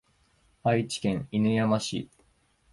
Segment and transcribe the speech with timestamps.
[0.63, 2.09] 愛知県犬山市